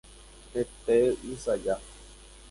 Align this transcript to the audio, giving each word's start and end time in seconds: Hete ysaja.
Hete 0.53 0.97
ysaja. 1.31 1.75